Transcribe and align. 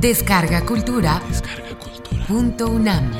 Descarga 0.00 0.64
Cultura. 0.66 1.22
Punto 2.28 2.68
UNAM. 2.68 3.10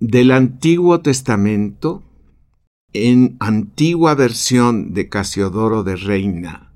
Del 0.00 0.32
Antiguo 0.32 1.00
Testamento, 1.00 2.02
en 2.92 3.36
antigua 3.38 4.16
versión 4.16 4.94
de 4.94 5.08
Casiodoro 5.08 5.84
de 5.84 5.94
Reina, 5.94 6.72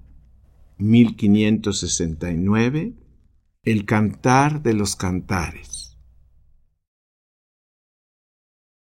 1569, 0.79 2.95
el 3.65 3.85
Cantar 3.85 4.63
de 4.63 4.75
los 4.75 4.95
Cantares. 4.95 5.86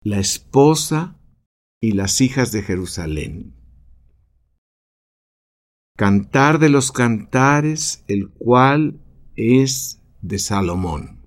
La 0.06 0.20
esposa 0.20 1.18
y 1.82 1.94
las 1.94 2.20
hijas 2.20 2.52
de 2.52 2.62
Jerusalén. 2.62 3.56
Cantar 5.96 6.60
de 6.60 6.68
los 6.68 6.92
Cantares, 6.92 8.04
el 8.10 8.30
cual 8.30 9.00
es 9.38 10.02
de 10.22 10.40
Salomón. 10.40 11.26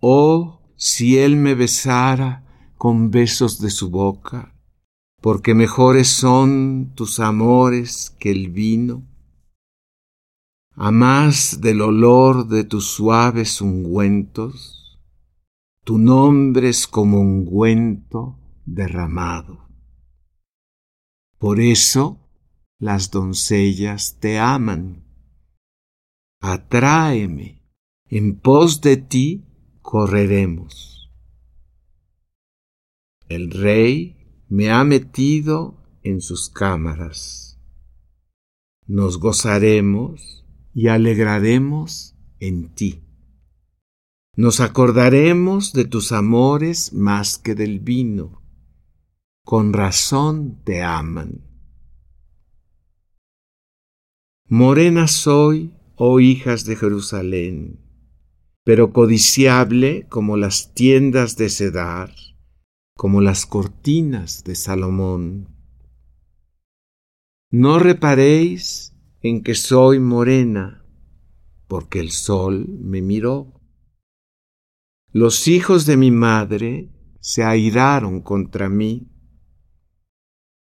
Oh, 0.00 0.62
si 0.76 1.18
él 1.18 1.34
me 1.34 1.56
besara 1.56 2.72
con 2.78 3.10
besos 3.10 3.60
de 3.60 3.70
su 3.70 3.90
boca, 3.90 4.54
porque 5.20 5.54
mejores 5.54 6.06
son 6.06 6.92
tus 6.94 7.18
amores 7.18 8.14
que 8.20 8.30
el 8.30 8.50
vino, 8.50 9.02
a 10.76 10.92
más 10.92 11.60
del 11.60 11.82
olor 11.82 12.46
de 12.46 12.62
tus 12.62 12.86
suaves 12.92 13.60
ungüentos, 13.60 14.83
tu 15.84 15.98
nombre 15.98 16.70
es 16.70 16.86
como 16.86 17.20
ungüento 17.20 18.38
derramado. 18.64 19.68
Por 21.38 21.60
eso 21.60 22.18
las 22.78 23.10
doncellas 23.10 24.18
te 24.18 24.38
aman. 24.38 25.04
Atráeme, 26.40 27.62
en 28.08 28.38
pos 28.40 28.80
de 28.80 28.96
ti 28.96 29.44
correremos. 29.82 31.12
El 33.28 33.50
rey 33.50 34.44
me 34.48 34.70
ha 34.70 34.84
metido 34.84 35.82
en 36.02 36.22
sus 36.22 36.48
cámaras. 36.48 37.60
Nos 38.86 39.18
gozaremos 39.18 40.46
y 40.72 40.88
alegraremos 40.88 42.16
en 42.40 42.74
ti. 42.74 43.03
Nos 44.36 44.60
acordaremos 44.60 45.72
de 45.72 45.84
tus 45.84 46.12
amores 46.12 46.92
más 46.92 47.38
que 47.38 47.54
del 47.54 47.80
vino. 47.80 48.42
Con 49.44 49.72
razón 49.72 50.62
te 50.64 50.82
aman. 50.82 51.44
Morena 54.48 55.08
soy, 55.08 55.74
oh 55.96 56.20
hijas 56.20 56.64
de 56.64 56.76
Jerusalén 56.76 57.84
pero 58.64 58.92
codiciable 58.92 60.06
como 60.08 60.38
las 60.38 60.72
tiendas 60.72 61.36
de 61.36 61.50
Cedar, 61.50 62.14
como 62.96 63.20
las 63.20 63.44
cortinas 63.44 64.42
de 64.42 64.54
Salomón. 64.54 65.50
No 67.50 67.78
reparéis 67.78 68.96
en 69.20 69.42
que 69.42 69.54
soy 69.54 70.00
morena, 70.00 70.82
porque 71.68 72.00
el 72.00 72.10
sol 72.10 72.66
me 72.68 73.02
miró. 73.02 73.53
Los 75.16 75.46
hijos 75.46 75.86
de 75.86 75.96
mi 75.96 76.10
madre 76.10 76.90
se 77.20 77.44
airaron 77.44 78.20
contra 78.20 78.68
mí. 78.68 79.12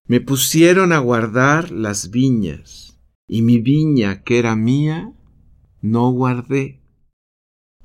Me 0.08 0.22
pusieron 0.22 0.94
a 0.94 1.00
guardar 1.00 1.72
las 1.72 2.12
viñas, 2.12 3.02
y 3.28 3.42
mi 3.42 3.58
viña 3.58 4.22
que 4.22 4.38
era 4.38 4.56
mía, 4.56 5.12
no 5.82 6.12
guardé. 6.12 6.84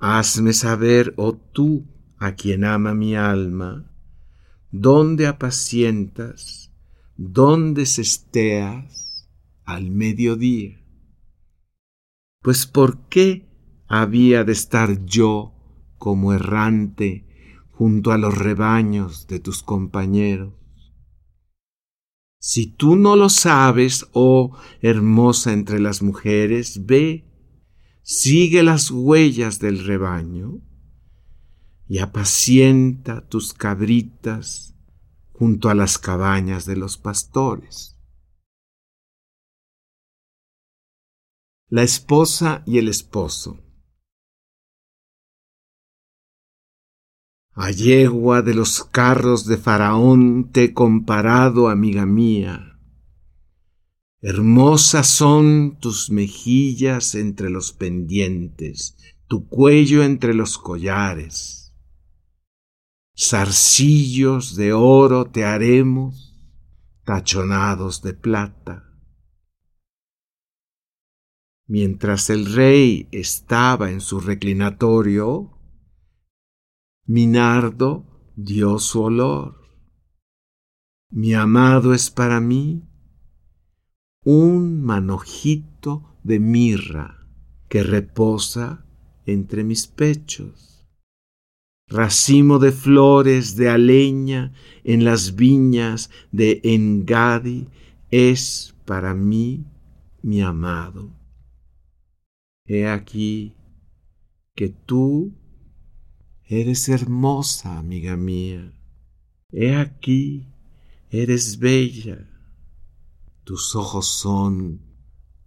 Hazme 0.00 0.52
saber, 0.52 1.14
oh 1.16 1.32
tú, 1.32 1.86
a 2.18 2.34
quien 2.34 2.64
ama 2.64 2.92
mi 2.92 3.16
alma, 3.16 3.90
dónde 4.70 5.28
apacientas, 5.28 6.74
dónde 7.16 7.86
cesteas 7.86 9.30
al 9.64 9.90
mediodía. 9.90 10.78
Pues 12.42 12.66
¿por 12.66 13.08
qué 13.08 13.48
había 13.88 14.44
de 14.44 14.52
estar 14.52 15.06
yo 15.06 15.56
como 16.00 16.32
errante 16.32 17.24
junto 17.70 18.10
a 18.10 18.18
los 18.18 18.36
rebaños 18.36 19.28
de 19.28 19.38
tus 19.38 19.62
compañeros? 19.62 20.54
Si 22.40 22.66
tú 22.66 22.96
no 22.96 23.16
lo 23.16 23.28
sabes, 23.28 24.08
oh 24.12 24.56
hermosa 24.80 25.52
entre 25.52 25.78
las 25.78 26.02
mujeres, 26.02 26.86
ve 26.86 27.26
sigue 28.02 28.62
las 28.62 28.90
huellas 28.90 29.60
del 29.60 29.84
rebaño 29.84 30.62
y 31.86 31.98
apacienta 31.98 33.28
tus 33.28 33.52
cabritas 33.52 34.74
junto 35.32 35.68
a 35.68 35.74
las 35.74 35.98
cabañas 35.98 36.64
de 36.64 36.76
los 36.76 36.96
pastores. 36.96 37.98
La 41.68 41.82
esposa 41.82 42.62
y 42.66 42.78
el 42.78 42.88
esposo. 42.88 43.58
A 47.54 47.70
yegua 47.70 48.42
de 48.42 48.54
los 48.54 48.84
carros 48.84 49.46
de 49.46 49.56
Faraón 49.56 50.50
te 50.52 50.64
he 50.64 50.74
comparado, 50.74 51.68
amiga 51.68 52.06
mía, 52.06 52.70
Hermosas 54.22 55.08
son 55.08 55.78
tus 55.80 56.10
mejillas 56.10 57.14
entre 57.14 57.48
los 57.48 57.72
pendientes, 57.72 58.94
tu 59.26 59.48
cuello 59.48 60.02
entre 60.02 60.34
los 60.34 60.58
collares. 60.58 61.74
Zarcillos 63.18 64.56
de 64.56 64.74
oro 64.74 65.24
te 65.24 65.46
haremos, 65.46 66.38
tachonados 67.04 68.02
de 68.02 68.12
plata. 68.12 68.92
Mientras 71.66 72.28
el 72.28 72.52
rey 72.52 73.08
estaba 73.12 73.90
en 73.90 74.02
su 74.02 74.20
reclinatorio, 74.20 75.59
Minardo 77.12 78.06
dio 78.36 78.78
su 78.78 79.02
olor. 79.02 79.56
Mi 81.10 81.34
amado 81.34 81.92
es 81.92 82.08
para 82.08 82.40
mí 82.40 82.84
un 84.24 84.80
manojito 84.80 86.16
de 86.22 86.38
mirra 86.38 87.26
que 87.68 87.82
reposa 87.82 88.86
entre 89.26 89.64
mis 89.64 89.88
pechos. 89.88 90.86
Racimo 91.88 92.60
de 92.60 92.70
flores 92.70 93.56
de 93.56 93.70
aleña 93.70 94.52
en 94.84 95.04
las 95.04 95.34
viñas 95.34 96.10
de 96.30 96.60
Engadi 96.62 97.66
es 98.12 98.76
para 98.84 99.14
mí 99.14 99.64
mi 100.22 100.42
amado. 100.42 101.10
He 102.66 102.86
aquí 102.86 103.56
que 104.54 104.68
tú 104.68 105.39
eres 106.50 106.88
hermosa, 106.88 107.78
amiga 107.78 108.16
mía. 108.16 108.72
He 109.52 109.74
aquí, 109.74 110.46
eres 111.10 111.58
bella 111.58 112.26
tus 113.44 113.74
ojos 113.74 114.06
son 114.06 114.80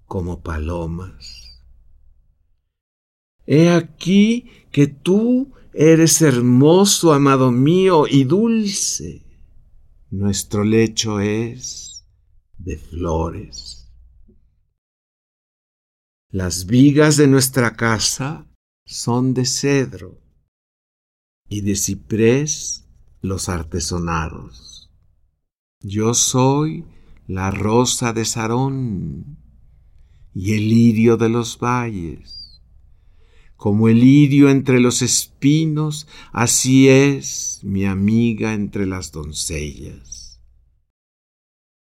como 0.06 0.42
palomas. 0.42 1.64
He 3.46 3.70
aquí 3.70 4.50
que 4.72 4.88
tú 4.88 5.54
eres 5.74 6.22
hermoso, 6.22 7.14
amado 7.14 7.52
mío, 7.52 8.06
y 8.08 8.24
dulce. 8.24 9.26
Nuestro 10.10 10.64
lecho 10.64 11.20
es 11.20 12.06
de 12.58 12.78
flores. 12.78 13.90
Las 16.30 16.66
vigas 16.66 17.18
de 17.18 17.28
nuestra 17.28 17.76
casa 17.76 18.48
son 18.86 19.34
de 19.34 19.46
cedro 19.46 20.23
y 21.50 21.62
de 21.62 21.76
ciprés 21.76 22.88
los 23.22 23.50
artesonados. 23.50 24.92
Yo 25.82 26.14
soy 26.14 26.86
la 27.28 27.52
rosa 27.52 28.14
de 28.14 28.26
Sarón 28.26 29.38
y 30.34 30.54
el 30.54 30.70
lirio 30.70 31.18
de 31.18 31.30
los 31.30 31.60
valles. 31.60 32.62
Como 33.56 33.88
el 33.88 34.00
lirio 34.00 34.50
entre 34.50 34.80
los 34.80 35.02
espinos, 35.02 36.08
así 36.32 36.90
es 36.90 37.62
mi 37.64 37.86
amiga 37.86 38.54
entre 38.54 38.86
las 38.86 39.12
doncellas. 39.12 40.42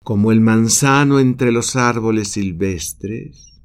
Como 0.04 0.32
el 0.32 0.42
manzano 0.42 1.20
entre 1.20 1.52
los 1.52 1.76
árboles 1.76 2.28
silvestres, 2.28 3.62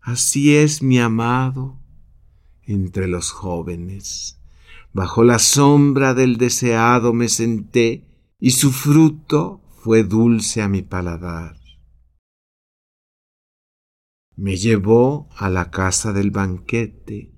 así 0.00 0.54
es 0.54 0.82
mi 0.82 0.98
amado 0.98 1.78
entre 2.62 3.08
los 3.08 3.32
jóvenes. 3.32 4.38
Bajo 4.98 5.24
la 5.24 5.38
sombra 5.38 6.14
del 6.14 6.38
deseado 6.38 7.12
me 7.12 7.28
senté 7.28 8.34
y 8.38 8.52
su 8.52 8.72
fruto 8.72 9.60
fue 9.82 10.04
dulce 10.04 10.62
a 10.62 10.68
mi 10.68 10.80
paladar. 10.80 11.60
Me 14.36 14.56
llevó 14.56 15.28
a 15.36 15.50
la 15.50 15.70
casa 15.70 16.14
del 16.14 16.30
banquete 16.30 17.30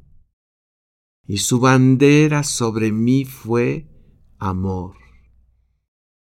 y 1.27 1.39
su 1.39 1.59
bandera 1.59 2.45
sobre 2.45 2.93
mí 2.93 3.25
fue 3.25 3.89
amor. 4.39 4.95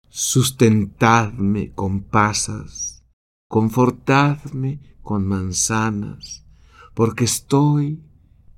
Sustentadme 0.09 1.73
con 1.73 2.03
pasas, 2.03 3.07
confortadme 3.47 4.99
con 5.01 5.27
manzanas, 5.27 6.45
porque 6.93 7.23
estoy 7.23 8.03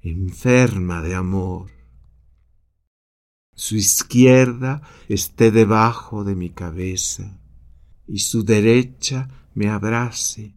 enferma 0.02 1.02
de 1.02 1.16
amor. 1.16 1.75
Su 3.56 3.78
izquierda 3.78 4.82
esté 5.08 5.50
debajo 5.50 6.26
de 6.26 6.36
mi 6.36 6.50
cabeza 6.50 7.40
y 8.06 8.20
su 8.20 8.44
derecha 8.44 9.30
me 9.54 9.70
abrace. 9.70 10.56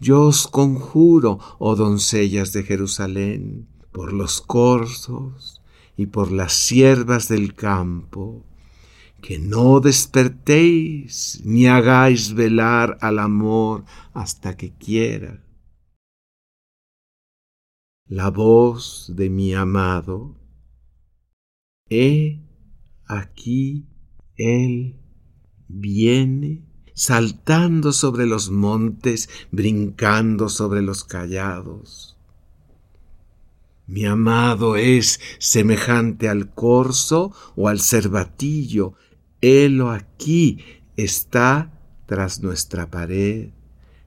Yo 0.00 0.22
os 0.22 0.48
conjuro, 0.48 1.38
oh 1.58 1.76
doncellas 1.76 2.52
de 2.52 2.64
Jerusalén, 2.64 3.68
por 3.92 4.12
los 4.12 4.40
corzos 4.40 5.62
y 5.96 6.06
por 6.06 6.32
las 6.32 6.52
siervas 6.52 7.28
del 7.28 7.54
campo, 7.54 8.44
que 9.22 9.38
no 9.38 9.80
despertéis 9.80 11.40
ni 11.44 11.66
hagáis 11.66 12.34
velar 12.34 12.98
al 13.00 13.20
amor 13.20 13.84
hasta 14.12 14.56
que 14.56 14.74
quiera. 14.74 15.42
La 18.08 18.30
voz 18.30 19.12
de 19.14 19.30
mi 19.30 19.54
amado, 19.54 20.34
he 21.88 22.40
aquí 23.06 23.86
él 24.36 24.96
viene 25.68 26.62
saltando 26.94 27.92
sobre 27.92 28.26
los 28.26 28.50
montes, 28.50 29.28
brincando 29.52 30.48
sobre 30.48 30.82
los 30.82 31.04
callados. 31.04 32.16
Mi 33.86 34.04
amado 34.06 34.76
es 34.76 35.20
semejante 35.38 36.28
al 36.28 36.52
corzo 36.52 37.32
o 37.54 37.68
al 37.68 37.80
cervatillo, 37.80 38.94
Helo 39.40 39.90
aquí 39.90 40.58
está 40.96 41.70
tras 42.06 42.40
nuestra 42.40 42.90
pared, 42.90 43.50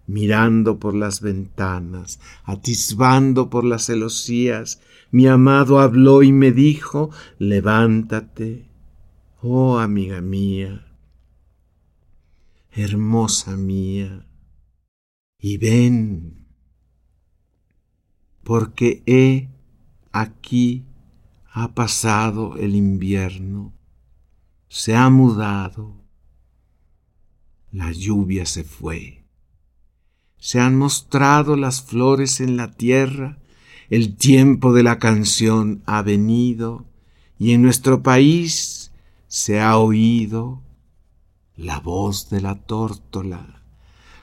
mirando 0.09 0.79
por 0.79 0.95
las 0.95 1.21
ventanas, 1.21 2.19
atisbando 2.43 3.49
por 3.49 3.63
las 3.63 3.85
celosías. 3.85 4.81
Mi 5.11 5.27
amado 5.27 5.79
habló 5.79 6.23
y 6.23 6.31
me 6.31 6.51
dijo, 6.51 7.09
levántate, 7.37 8.69
oh 9.41 9.79
amiga 9.79 10.21
mía, 10.21 10.85
hermosa 12.71 13.55
mía, 13.55 14.25
y 15.39 15.57
ven, 15.57 16.47
porque 18.43 19.03
he 19.05 19.49
aquí 20.11 20.85
ha 21.51 21.73
pasado 21.73 22.57
el 22.57 22.75
invierno 22.75 23.73
se 24.69 24.95
ha 24.95 25.09
mudado, 25.09 25.95
la 27.71 27.91
lluvia 27.91 28.45
se 28.45 28.63
fue, 28.63 29.18
se 30.39 30.59
han 30.59 30.77
mostrado 30.77 31.55
las 31.55 31.81
flores 31.81 32.39
en 32.39 32.57
la 32.57 32.71
tierra, 32.71 33.37
el 33.89 34.15
tiempo 34.15 34.73
de 34.73 34.83
la 34.83 34.99
canción 34.99 35.81
ha 35.85 36.01
venido 36.01 36.85
y 37.37 37.53
en 37.53 37.61
nuestro 37.61 38.03
país 38.03 38.91
se 39.27 39.59
ha 39.59 39.77
oído 39.77 40.61
la 41.55 41.79
voz 41.79 42.29
de 42.29 42.41
la 42.41 42.55
tórtola. 42.55 43.63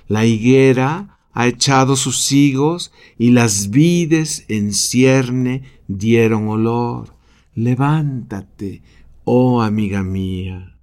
La 0.08 0.24
higuera 0.24 1.18
ha 1.32 1.46
echado 1.46 1.96
sus 1.96 2.32
higos 2.32 2.92
y 3.18 3.30
las 3.30 3.70
vides 3.70 4.46
en 4.48 4.72
cierne 4.72 5.64
dieron 5.86 6.48
olor. 6.48 7.14
Levántate, 7.54 8.82
Oh 9.24 9.60
amiga 9.60 10.04
mía, 10.04 10.78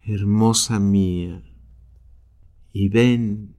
hermosa 0.00 0.80
mía, 0.80 1.42
y 2.72 2.88
ven, 2.88 3.51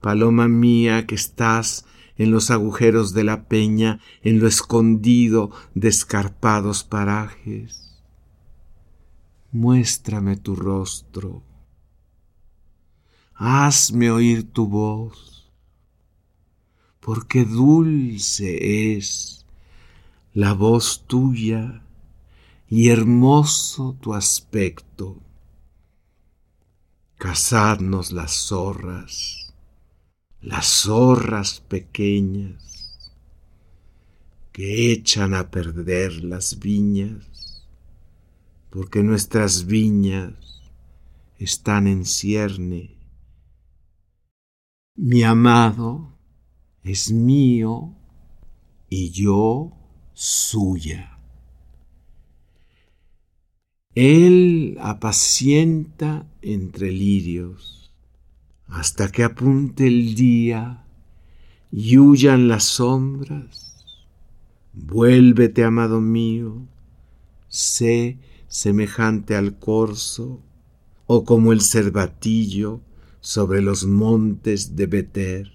paloma 0.00 0.48
mía 0.48 1.06
que 1.06 1.14
estás 1.14 1.84
en 2.16 2.30
los 2.30 2.50
agujeros 2.50 3.14
de 3.14 3.24
la 3.24 3.48
peña, 3.48 4.00
en 4.22 4.40
lo 4.40 4.46
escondido 4.46 5.50
de 5.74 5.88
escarpados 5.88 6.84
parajes. 6.84 8.02
Muéstrame 9.52 10.36
tu 10.36 10.54
rostro, 10.54 11.42
hazme 13.34 14.10
oír 14.10 14.52
tu 14.52 14.68
voz, 14.68 15.50
porque 17.00 17.44
dulce 17.44 18.94
es 18.94 19.46
la 20.34 20.52
voz 20.52 21.04
tuya 21.06 21.82
y 22.68 22.90
hermoso 22.90 23.96
tu 24.00 24.14
aspecto. 24.14 25.16
Cazadnos 27.16 28.12
las 28.12 28.32
zorras, 28.32 29.39
las 30.42 30.66
zorras 30.66 31.60
pequeñas 31.60 33.12
que 34.52 34.92
echan 34.92 35.34
a 35.34 35.50
perder 35.50 36.24
las 36.24 36.58
viñas, 36.58 37.66
porque 38.70 39.02
nuestras 39.02 39.66
viñas 39.66 40.62
están 41.38 41.86
en 41.86 42.04
cierne. 42.04 42.96
Mi 44.96 45.22
amado 45.22 46.12
es 46.82 47.12
mío 47.12 47.94
y 48.88 49.10
yo 49.10 49.72
suya. 50.14 51.18
Él 53.94 54.78
apacienta 54.80 56.26
entre 56.42 56.92
lirios 56.92 57.79
hasta 58.70 59.10
que 59.10 59.24
apunte 59.24 59.86
el 59.86 60.14
día 60.14 60.84
y 61.72 61.98
huyan 61.98 62.48
las 62.48 62.64
sombras. 62.64 63.84
Vuélvete, 64.72 65.64
amado 65.64 66.00
mío, 66.00 66.66
sé 67.48 68.18
semejante 68.46 69.34
al 69.34 69.58
corzo 69.58 70.40
o 71.06 71.24
como 71.24 71.52
el 71.52 71.60
cervatillo 71.60 72.80
sobre 73.20 73.60
los 73.60 73.84
montes 73.84 74.76
de 74.76 74.86
Beter. 74.86 75.52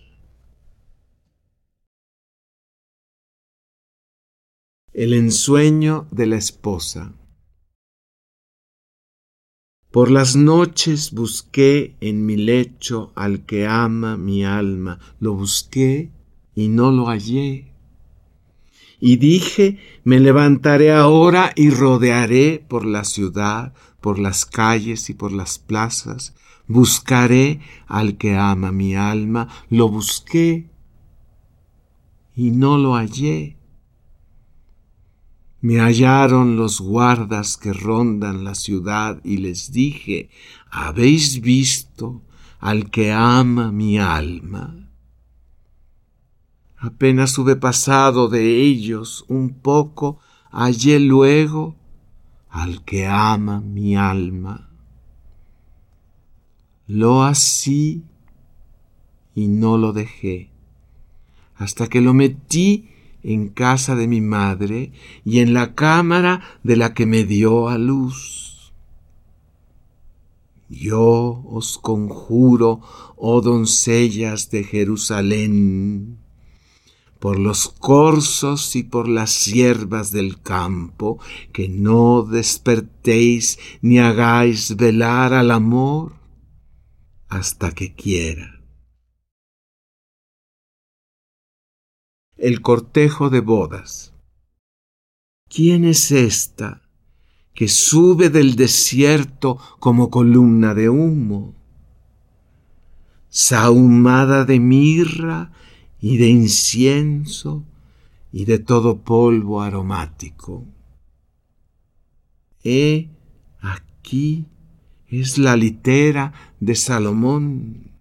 El 4.94 5.14
ensueño 5.14 6.08
de 6.12 6.26
la 6.26 6.38
esposa. 6.38 7.14
Por 9.96 10.12
las 10.12 10.36
noches 10.36 11.14
busqué 11.14 11.96
en 12.02 12.26
mi 12.26 12.36
lecho 12.36 13.14
al 13.16 13.46
que 13.46 13.66
ama 13.66 14.18
mi 14.18 14.44
alma, 14.44 15.00
lo 15.22 15.36
busqué 15.36 16.12
y 16.54 16.68
no 16.68 16.92
lo 16.92 17.06
hallé. 17.06 17.72
Y 19.00 19.16
dije, 19.16 19.80
me 20.04 20.20
levantaré 20.20 20.92
ahora 20.92 21.54
y 21.56 21.70
rodearé 21.70 22.62
por 22.68 22.86
la 22.86 23.06
ciudad, 23.06 23.74
por 24.02 24.20
las 24.20 24.46
calles 24.46 25.10
y 25.10 25.14
por 25.14 25.32
las 25.32 25.60
plazas, 25.60 26.36
buscaré 26.68 27.62
al 27.88 28.18
que 28.18 28.36
ama 28.36 28.74
mi 28.74 28.98
alma, 28.98 29.48
lo 29.70 29.88
busqué 29.88 30.70
y 32.36 32.52
no 32.52 32.78
lo 32.78 32.96
hallé. 32.96 33.55
Me 35.66 35.80
hallaron 35.80 36.58
los 36.58 36.80
guardas 36.80 37.58
que 37.58 37.74
rondan 37.74 38.44
la 38.44 38.54
ciudad 38.54 39.20
y 39.24 39.38
les 39.38 39.72
dije, 39.72 40.30
¿habéis 40.70 41.42
visto 41.42 42.22
al 42.60 42.92
que 42.92 43.12
ama 43.12 43.72
mi 43.72 43.98
alma? 43.98 44.92
Apenas 46.78 47.36
hube 47.40 47.56
pasado 47.56 48.28
de 48.28 48.62
ellos 48.62 49.26
un 49.28 49.56
poco, 49.56 50.20
hallé 50.52 51.00
luego 51.00 51.76
al 52.52 52.86
que 52.86 53.08
ama 53.08 53.60
mi 53.60 53.96
alma. 53.96 54.70
Lo 56.86 57.24
así 57.24 58.04
y 59.34 59.48
no 59.48 59.80
lo 59.80 59.94
dejé, 59.94 60.52
hasta 61.56 61.88
que 61.88 62.02
lo 62.02 62.14
metí 62.14 62.92
en 63.26 63.50
casa 63.50 63.96
de 63.96 64.08
mi 64.08 64.22
madre 64.22 64.92
y 65.26 65.40
en 65.40 65.54
la 65.54 65.74
cámara 65.74 66.42
de 66.64 66.76
la 66.78 66.94
que 66.94 67.08
me 67.08 67.24
dio 67.24 67.68
a 67.70 67.78
luz. 67.78 68.72
Yo 70.70 71.44
os 71.48 71.78
conjuro, 71.78 72.82
oh 73.18 73.42
doncellas 73.42 74.52
de 74.52 74.64
Jerusalén, 74.64 76.18
por 77.20 77.40
los 77.40 77.68
corzos 77.68 78.76
y 78.76 78.84
por 78.84 79.08
las 79.08 79.46
hierbas 79.46 80.12
del 80.12 80.42
campo, 80.42 81.20
que 81.52 81.68
no 81.68 82.22
despertéis 82.22 83.58
ni 83.82 83.98
hagáis 84.00 84.76
velar 84.76 85.34
al 85.34 85.50
amor 85.50 86.14
hasta 87.28 87.72
que 87.72 87.94
quiera. 87.94 88.55
El 92.38 92.62
cortejo 92.62 93.30
de 93.30 93.40
bodas. 93.40 94.14
¿Quién 95.50 95.86
es 95.86 96.12
esta 96.12 96.82
que 97.54 97.70
sube 97.70 98.30
del 98.30 98.58
desierto 98.58 99.58
como 99.80 100.10
columna 100.10 100.74
de 100.74 100.90
humo? 100.90 101.56
Sahumada 103.30 104.44
de 104.44 104.60
mirra 104.60 105.54
y 106.02 106.18
de 106.18 106.28
incienso 106.28 107.64
y 108.34 108.44
de 108.44 108.60
todo 108.60 108.98
polvo 108.98 109.62
aromático. 109.62 110.66
He 112.66 113.12
aquí 113.62 114.46
es 115.08 115.38
la 115.38 115.56
litera 115.56 116.34
de 116.60 116.76
Salomón. 116.76 117.95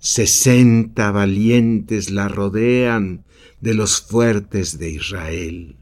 Sesenta 0.00 1.10
valientes 1.10 2.10
la 2.10 2.28
rodean 2.28 3.24
de 3.60 3.74
los 3.74 4.00
fuertes 4.00 4.78
de 4.78 4.90
Israel. 4.90 5.76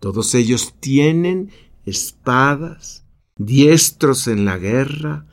Todos 0.00 0.34
ellos 0.34 0.74
tienen 0.80 1.50
espadas, 1.86 3.04
diestros 3.36 4.26
en 4.26 4.44
la 4.44 4.58
guerra, 4.58 5.26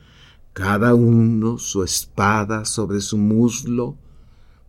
cada 0.52 0.94
uno 0.94 1.58
su 1.58 1.82
espada 1.82 2.64
sobre 2.64 3.00
su 3.00 3.18
muslo, 3.18 3.98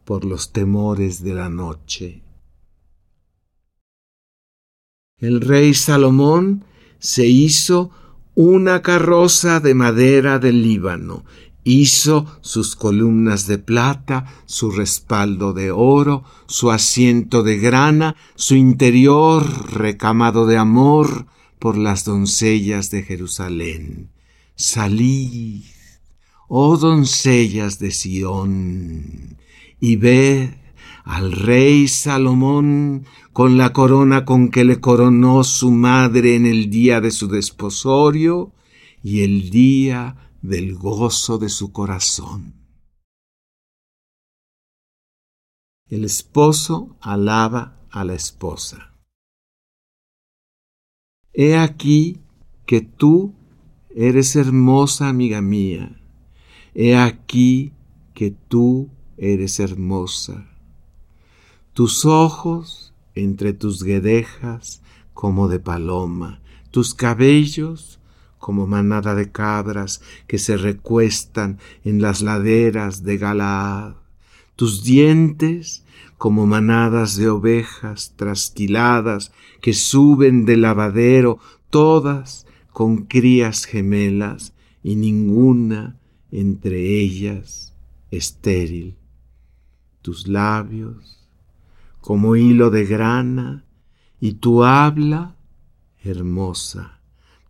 por 0.05 0.25
los 0.25 0.51
temores 0.51 1.23
de 1.23 1.33
la 1.35 1.49
noche. 1.49 2.23
El 5.17 5.39
rey 5.39 5.73
Salomón 5.75 6.65
se 6.99 7.27
hizo 7.27 7.91
una 8.35 8.81
carroza 8.81 9.59
de 9.59 9.75
madera 9.75 10.39
del 10.39 10.63
Líbano, 10.63 11.23
hizo 11.63 12.25
sus 12.41 12.75
columnas 12.75 13.47
de 13.47 13.57
plata, 13.57 14.25
su 14.45 14.71
respaldo 14.71 15.53
de 15.53 15.71
oro, 15.71 16.23
su 16.47 16.71
asiento 16.71 17.43
de 17.43 17.57
grana, 17.57 18.15
su 18.35 18.55
interior 18.55 19.71
recamado 19.71 20.45
de 20.45 20.57
amor 20.57 21.27
por 21.59 21.77
las 21.77 22.05
doncellas 22.05 22.91
de 22.91 23.03
Jerusalén. 23.03 24.09
Salid, 24.55 25.63
oh 26.47 26.77
doncellas 26.77 27.79
de 27.79 27.91
Sión, 27.91 29.37
y 29.79 29.95
ve 29.95 30.59
al 31.03 31.31
rey 31.31 31.87
Salomón 31.87 33.05
con 33.33 33.57
la 33.57 33.73
corona 33.73 34.25
con 34.25 34.49
que 34.49 34.63
le 34.63 34.79
coronó 34.79 35.43
su 35.43 35.71
madre 35.71 36.35
en 36.35 36.45
el 36.45 36.69
día 36.69 37.01
de 37.01 37.11
su 37.11 37.27
desposorio 37.27 38.53
y 39.01 39.21
el 39.21 39.49
día 39.49 40.15
del 40.43 40.75
gozo 40.75 41.37
de 41.37 41.47
su 41.47 41.71
corazón. 41.71 42.53
El 45.87 46.03
esposo 46.03 46.97
alaba 46.99 47.79
a 47.89 48.03
la 48.03 48.13
esposa. 48.13 48.93
He 51.31 51.55
aquí 51.55 52.19
que 52.65 52.81
tú 52.81 53.33
eres 53.89 54.35
hermosa 54.35 55.07
amiga 55.07 55.41
mía. 55.41 56.01
He 56.75 56.97
aquí 56.97 57.71
que 58.13 58.31
tú 58.31 58.89
eres 59.15 59.61
hermosa. 59.61 60.49
Tus 61.71 62.03
ojos 62.03 62.93
entre 63.15 63.53
tus 63.53 63.81
guedejas 63.81 64.81
como 65.13 65.47
de 65.47 65.59
paloma, 65.59 66.41
tus 66.69 66.93
cabellos 66.93 68.01
como 68.43 68.67
manada 68.67 69.15
de 69.15 69.31
cabras 69.31 70.01
que 70.27 70.37
se 70.37 70.57
recuestan 70.57 71.59
en 71.85 72.01
las 72.01 72.21
laderas 72.21 73.01
de 73.01 73.17
Galaad, 73.17 73.93
tus 74.57 74.83
dientes 74.83 75.85
como 76.17 76.45
manadas 76.45 77.15
de 77.15 77.29
ovejas 77.29 78.15
trasquiladas 78.17 79.31
que 79.61 79.71
suben 79.71 80.43
del 80.43 80.63
lavadero, 80.63 81.39
todas 81.69 82.45
con 82.73 83.05
crías 83.05 83.63
gemelas 83.63 84.51
y 84.83 84.97
ninguna 84.97 85.95
entre 86.29 86.99
ellas 86.99 87.73
estéril. 88.11 88.97
Tus 90.01 90.27
labios 90.27 91.29
como 92.01 92.35
hilo 92.35 92.71
de 92.71 92.83
grana 92.83 93.63
y 94.19 94.33
tu 94.33 94.65
habla 94.65 95.37
hermosa, 96.03 96.99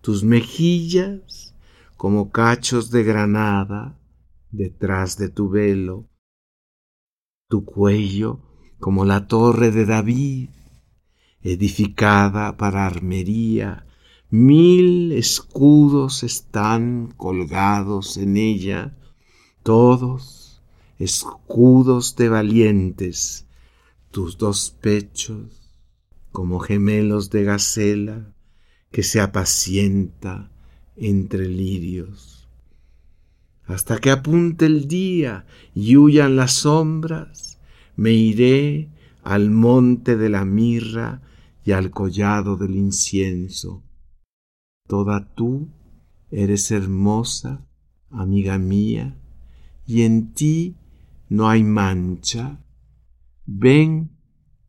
tus 0.03 0.25
mejillas 0.25 1.55
como 1.95 2.29
cachos 2.29 2.91
de 2.91 3.03
granada 3.05 3.97
detrás 4.51 5.17
de 5.17 5.29
tu 5.29 5.47
velo, 5.47 6.09
tu 7.47 7.63
cuello 7.63 8.41
como 8.81 9.05
la 9.05 9.27
torre 9.27 9.71
de 9.71 9.85
David, 9.85 10.49
edificada 11.41 12.57
para 12.57 12.85
armería, 12.85 13.87
mil 14.29 15.13
escudos 15.13 16.23
están 16.23 17.13
colgados 17.15 18.17
en 18.17 18.35
ella, 18.35 18.97
todos 19.63 20.61
escudos 20.99 22.17
de 22.17 22.27
valientes, 22.27 23.47
tus 24.11 24.37
dos 24.37 24.69
pechos 24.81 25.71
como 26.33 26.59
gemelos 26.59 27.29
de 27.29 27.45
gacela 27.45 28.33
que 28.93 29.01
se 29.01 29.19
apacienta 29.19 30.51
entre 30.95 31.49
lirios. 31.49 32.47
Hasta 33.65 33.97
que 33.97 34.11
apunte 34.11 34.67
el 34.67 34.87
día 34.87 35.47
y 35.73 35.97
huyan 35.97 36.35
las 36.35 36.53
sombras, 36.53 37.59
me 37.95 38.11
iré 38.11 38.91
al 39.23 39.49
monte 39.49 40.15
de 40.15 40.29
la 40.29 40.45
mirra 40.45 41.23
y 41.65 41.71
al 41.71 41.89
collado 41.89 42.55
del 42.55 42.75
incienso. 42.75 43.83
Toda 44.87 45.33
tú 45.33 45.69
eres 46.29 46.69
hermosa, 46.69 47.65
amiga 48.11 48.59
mía, 48.59 49.19
y 49.87 50.03
en 50.03 50.33
ti 50.33 50.75
no 51.29 51.49
hay 51.49 51.63
mancha. 51.63 52.63
Ven 53.47 54.11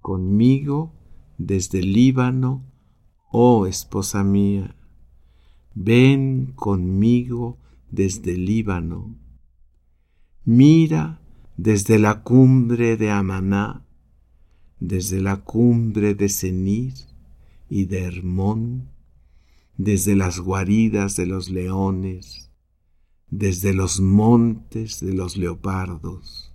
conmigo 0.00 0.94
desde 1.36 1.82
Líbano, 1.82 2.64
oh 3.36 3.66
esposa 3.66 4.22
mía. 4.22 4.76
Ven 5.74 6.52
conmigo 6.54 7.58
desde 7.90 8.36
Líbano. 8.36 9.16
Mira 10.44 11.20
desde 11.56 11.98
la 11.98 12.22
cumbre 12.22 12.96
de 12.96 13.10
Amaná, 13.10 13.84
desde 14.78 15.20
la 15.20 15.38
cumbre 15.38 16.14
de 16.14 16.28
Senir 16.28 16.94
y 17.68 17.86
de 17.86 18.04
Hermón, 18.04 18.90
desde 19.76 20.14
las 20.14 20.38
guaridas 20.38 21.16
de 21.16 21.26
los 21.26 21.50
leones, 21.50 22.52
desde 23.30 23.74
los 23.74 24.00
montes 24.00 25.00
de 25.00 25.12
los 25.12 25.36
leopardos. 25.36 26.52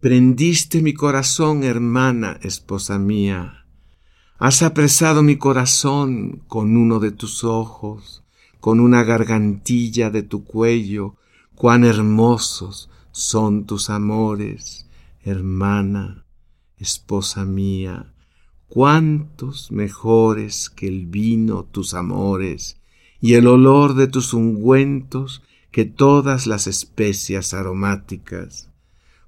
Prendiste 0.00 0.82
mi 0.82 0.92
corazón, 0.92 1.64
hermana, 1.64 2.38
esposa 2.42 2.98
mía. 2.98 3.63
Has 4.46 4.62
apresado 4.62 5.22
mi 5.22 5.36
corazón 5.38 6.42
con 6.48 6.76
uno 6.76 7.00
de 7.00 7.12
tus 7.12 7.44
ojos, 7.44 8.22
con 8.60 8.78
una 8.78 9.02
gargantilla 9.02 10.10
de 10.10 10.22
tu 10.22 10.44
cuello. 10.44 11.16
Cuán 11.54 11.82
hermosos 11.82 12.90
son 13.10 13.64
tus 13.64 13.88
amores, 13.88 14.86
hermana, 15.22 16.26
esposa 16.76 17.46
mía. 17.46 18.12
Cuántos 18.68 19.72
mejores 19.72 20.68
que 20.68 20.88
el 20.88 21.06
vino 21.06 21.64
tus 21.64 21.94
amores 21.94 22.78
y 23.22 23.36
el 23.36 23.46
olor 23.46 23.94
de 23.94 24.08
tus 24.08 24.34
ungüentos 24.34 25.42
que 25.70 25.86
todas 25.86 26.46
las 26.46 26.66
especias 26.66 27.54
aromáticas 27.54 28.68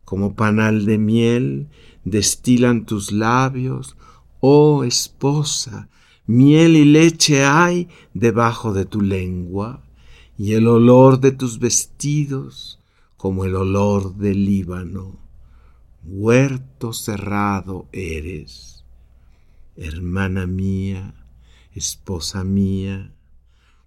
como 0.07 0.37
panal 0.37 0.87
de 0.87 0.99
miel, 0.99 1.69
destilan 2.05 2.87
tus 2.87 3.11
labios, 3.11 3.97
oh 4.41 4.85
esposa, 4.85 5.89
miel 6.27 6.77
y 6.77 6.85
leche 6.85 7.45
hay 7.45 7.89
debajo 8.15 8.73
de 8.73 8.85
tu 8.85 9.01
lengua, 9.01 9.83
y 10.39 10.53
el 10.53 10.69
olor 10.69 11.21
de 11.21 11.33
tus 11.33 11.59
vestidos 11.59 12.81
como 13.17 13.45
el 13.45 13.55
olor 13.55 14.17
del 14.17 14.45
Líbano. 14.45 15.19
Huerto 16.05 16.93
cerrado 16.93 17.89
eres, 17.93 18.85
hermana 19.77 20.47
mía, 20.47 21.15
esposa 21.75 22.45
mía, 22.45 23.13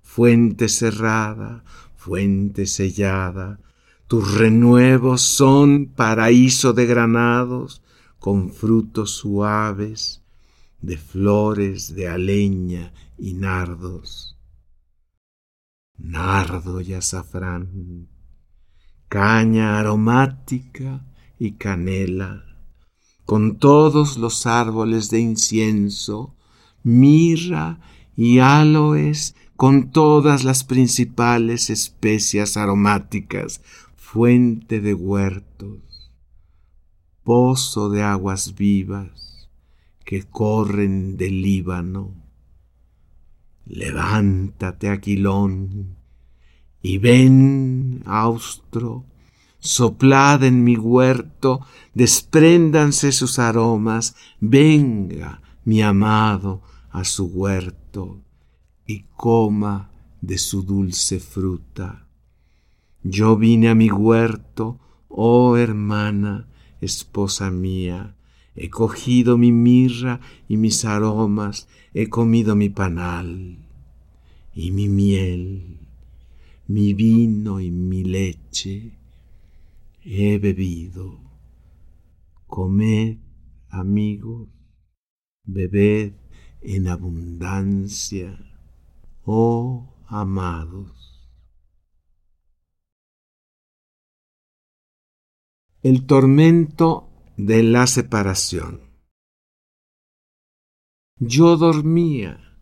fuente 0.01 0.67
cerrada, 0.69 1.63
fuente 1.95 2.65
sellada, 2.65 3.59
Tus 4.07 4.33
renuevos 4.39 5.21
son 5.21 5.85
paraíso 5.85 6.73
de 6.73 6.87
granados 6.87 7.83
con 8.17 8.51
frutos 8.51 9.11
suaves, 9.11 10.23
de 10.81 10.97
flores 10.97 11.93
de 11.93 12.07
aleña 12.07 12.93
y 13.17 13.33
nardos. 13.33 14.37
Nardo 15.97 16.79
y 16.79 16.93
azafrán, 16.93 18.07
caña 19.09 19.79
aromática 19.79 21.05
y 21.37 21.53
canela, 21.53 22.45
con 23.25 23.57
todos 23.57 24.17
los 24.17 24.45
árboles 24.45 25.09
de 25.09 25.19
incienso, 25.19 26.35
mirra 26.83 27.79
y 28.15 28.39
aloes, 28.39 29.35
con 29.57 29.91
todas 29.91 30.45
las 30.45 30.63
principales 30.63 31.69
especias 31.69 32.55
aromáticas, 32.55 33.61
fuente 33.97 34.79
de 34.79 34.93
huertos, 34.93 36.13
pozo 37.23 37.89
de 37.89 38.03
aguas 38.03 38.55
vivas 38.55 39.28
que 40.09 40.23
corren 40.23 41.17
del 41.17 41.43
Líbano. 41.43 42.15
Levántate, 43.67 44.89
Aquilón, 44.89 45.97
y 46.81 46.97
ven, 46.97 48.01
austro, 48.07 49.05
soplad 49.59 50.43
en 50.43 50.63
mi 50.63 50.77
huerto, 50.77 51.63
despréndanse 51.93 53.11
sus 53.11 53.37
aromas, 53.37 54.15
venga, 54.39 55.43
mi 55.63 55.83
amado, 55.83 56.63
a 56.89 57.03
su 57.03 57.27
huerto, 57.27 58.23
y 58.87 59.03
coma 59.15 59.91
de 60.21 60.39
su 60.39 60.63
dulce 60.63 61.19
fruta 61.19 62.09
yo 63.03 63.37
vine 63.37 63.69
a 63.69 63.75
mi 63.75 63.89
huerto, 63.89 64.79
oh 65.07 65.55
hermana, 65.57 66.47
esposa 66.81 67.49
mía, 67.49 68.15
he 68.59 68.69
cogido 68.69 69.37
mi 69.37 69.53
mirra 69.53 70.19
y 70.49 70.57
mis 70.57 70.83
aromas, 70.83 71.69
he 71.93 72.09
comido 72.09 72.57
mi 72.57 72.67
panal 72.69 73.57
y 74.53 74.71
mi 74.71 74.89
miel, 74.89 75.79
mi 76.67 76.93
vino 76.93 77.61
y 77.61 77.71
mi 77.71 78.03
leche, 78.03 78.97
he 80.03 80.37
bebido. 80.39 81.21
Comed, 82.47 83.19
amigos, 83.69 84.49
bebed 85.45 86.15
en 86.61 86.89
abundancia, 86.89 88.37
oh 89.23 89.95
amados. 90.07 91.29
El 95.81 96.05
tormento 96.05 97.08
de 97.39 97.63
la 97.63 97.87
separación. 97.87 98.81
Yo 101.19 101.55
dormía, 101.55 102.59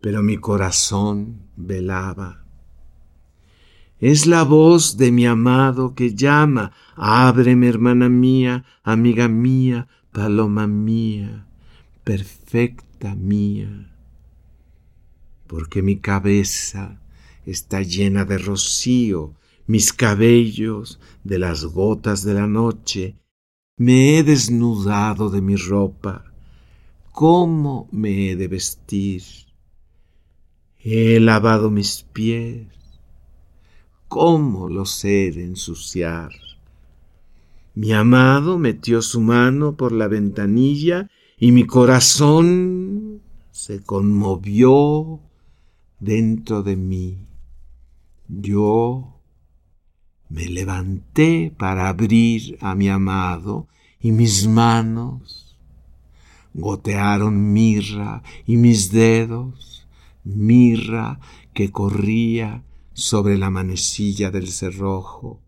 pero 0.00 0.24
mi 0.24 0.38
corazón 0.38 1.50
velaba. 1.54 2.44
Es 4.00 4.26
la 4.26 4.42
voz 4.42 4.96
de 4.96 5.12
mi 5.12 5.24
amado 5.24 5.94
que 5.94 6.16
llama, 6.16 6.72
ábreme 6.96 7.68
hermana 7.68 8.08
mía, 8.08 8.64
amiga 8.82 9.28
mía, 9.28 9.86
paloma 10.10 10.66
mía, 10.66 11.46
perfecta 12.02 13.14
mía, 13.14 13.94
porque 15.46 15.80
mi 15.80 16.00
cabeza 16.00 17.00
está 17.44 17.82
llena 17.82 18.24
de 18.24 18.38
rocío 18.38 19.36
mis 19.68 19.92
cabellos 19.92 20.98
de 21.22 21.38
las 21.38 21.64
gotas 21.64 22.24
de 22.24 22.34
la 22.34 22.48
noche, 22.48 23.16
me 23.78 24.16
he 24.16 24.22
desnudado 24.22 25.28
de 25.28 25.42
mi 25.42 25.54
ropa, 25.54 26.24
¿cómo 27.12 27.88
me 27.92 28.30
he 28.30 28.36
de 28.36 28.48
vestir? 28.48 29.22
He 30.78 31.20
lavado 31.20 31.70
mis 31.70 32.02
pies, 32.02 32.68
¿cómo 34.08 34.70
los 34.70 35.04
he 35.04 35.30
de 35.30 35.44
ensuciar? 35.44 36.30
Mi 37.74 37.92
amado 37.92 38.58
metió 38.58 39.02
su 39.02 39.20
mano 39.20 39.76
por 39.76 39.92
la 39.92 40.08
ventanilla 40.08 41.10
y 41.38 41.52
mi 41.52 41.66
corazón 41.66 43.20
se 43.50 43.82
conmovió 43.82 45.20
dentro 46.00 46.62
de 46.62 46.76
mí. 46.76 47.18
Yo 48.26 49.15
me 50.28 50.46
levanté 50.46 51.52
para 51.56 51.88
abrir 51.88 52.58
a 52.60 52.74
mi 52.74 52.88
amado 52.88 53.68
y 54.00 54.12
mis 54.12 54.46
manos 54.46 55.56
gotearon 56.54 57.52
mirra 57.52 58.22
y 58.46 58.56
mis 58.56 58.90
dedos, 58.90 59.86
mirra 60.24 61.20
que 61.52 61.70
corría 61.70 62.64
sobre 62.92 63.36
la 63.36 63.50
manecilla 63.50 64.30
del 64.30 64.48
cerrojo. 64.48 65.42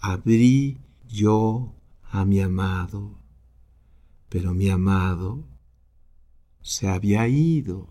Abrí 0.00 0.80
yo 1.06 1.74
a 2.10 2.24
mi 2.24 2.40
amado, 2.40 3.20
pero 4.28 4.54
mi 4.54 4.68
amado 4.68 5.46
se 6.60 6.88
había 6.88 7.28
ido, 7.28 7.88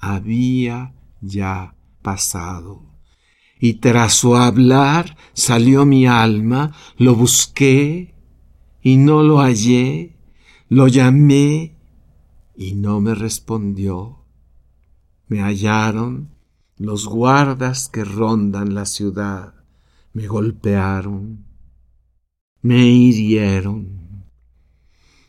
había 0.00 0.94
ya 1.20 1.76
pasado 2.02 2.93
y 3.64 3.76
tras 3.76 4.12
su 4.12 4.36
hablar 4.36 5.16
salió 5.32 5.86
mi 5.86 6.06
alma, 6.06 6.72
lo 6.98 7.14
busqué 7.14 8.14
y 8.82 8.98
no 8.98 9.22
lo 9.22 9.38
hallé, 9.38 10.18
lo 10.68 10.86
llamé 10.86 11.74
y 12.54 12.74
no 12.74 13.00
me 13.00 13.14
respondió. 13.14 14.18
Me 15.28 15.40
hallaron 15.40 16.28
los 16.76 17.06
guardas 17.06 17.88
que 17.88 18.04
rondan 18.04 18.74
la 18.74 18.84
ciudad, 18.84 19.54
me 20.12 20.26
golpearon, 20.26 21.46
me 22.60 22.86
hirieron, 22.86 24.26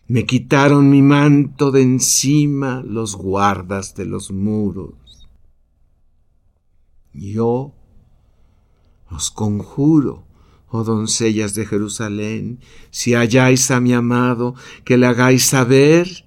me 0.09 0.25
quitaron 0.25 0.89
mi 0.89 1.01
manto 1.01 1.71
de 1.71 1.83
encima 1.83 2.83
los 2.85 3.15
guardas 3.15 3.95
de 3.95 4.03
los 4.03 4.29
muros. 4.29 5.29
Yo 7.13 7.73
os 9.09 9.29
conjuro, 9.29 10.25
oh 10.69 10.83
doncellas 10.83 11.53
de 11.53 11.65
Jerusalén, 11.65 12.59
si 12.91 13.13
halláis 13.13 13.71
a 13.71 13.79
mi 13.79 13.93
amado, 13.93 14.55
que 14.83 14.97
le 14.97 15.07
hagáis 15.07 15.45
saber 15.45 16.25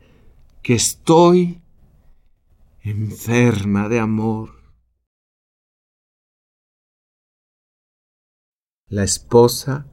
que 0.62 0.75
estoy 0.75 1.62
enferma 2.83 3.88
de 3.88 4.01
amor. 4.01 4.51
La 8.88 9.05
esposa 9.05 9.87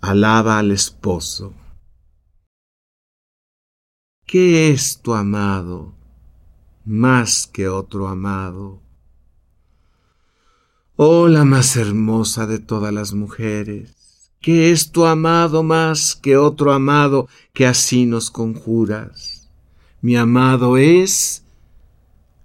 alaba 0.00 0.58
al 0.58 0.72
esposo. 0.72 1.54
¿Qué 4.26 4.70
es 4.70 5.00
tu 5.02 5.14
amado 5.14 5.94
más 6.84 7.46
que 7.46 7.68
otro 7.68 8.08
amado? 8.08 8.80
Oh 11.02 11.28
la 11.28 11.46
más 11.46 11.76
hermosa 11.76 12.46
de 12.46 12.58
todas 12.58 12.92
las 12.92 13.14
mujeres, 13.14 13.94
que 14.38 14.70
es 14.70 14.92
tu 14.92 15.06
amado 15.06 15.62
más 15.62 16.14
que 16.14 16.36
otro 16.36 16.74
amado 16.74 17.26
que 17.54 17.64
así 17.64 18.04
nos 18.04 18.30
conjuras. 18.30 19.48
Mi 20.02 20.16
amado 20.16 20.76
es 20.76 21.42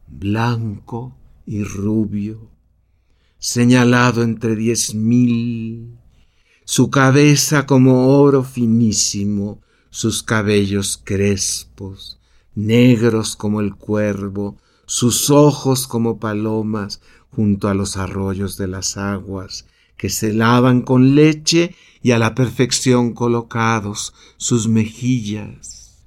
blanco 0.08 1.18
y 1.46 1.66
rubio, 1.66 2.50
señalado 3.40 4.24
entre 4.24 4.56
diez 4.56 4.96
mil, 4.96 5.98
su 6.64 6.90
cabeza 6.90 7.66
como 7.66 8.08
oro 8.08 8.46
finísimo, 8.46 9.60
sus 9.90 10.24
cabellos 10.24 10.98
crespos, 11.04 12.22
negros 12.54 13.36
como 13.36 13.60
el 13.60 13.76
cuervo, 13.76 14.56
sus 14.86 15.30
ojos 15.30 15.88
como 15.88 16.20
palomas, 16.20 17.02
junto 17.32 17.68
a 17.68 17.74
los 17.74 17.98
arroyos 17.98 18.58
de 18.58 18.68
las 18.68 18.98
aguas, 18.98 19.66
que 19.98 20.10
se 20.10 20.34
lavan 20.34 20.82
con 20.82 21.16
leche 21.16 21.76
y 22.02 22.12
a 22.12 22.20
la 22.20 22.36
perfección 22.36 23.14
colocados 23.14 24.14
sus 24.38 24.68
mejillas, 24.68 26.06